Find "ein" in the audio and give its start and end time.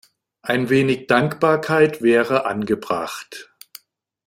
0.41-0.71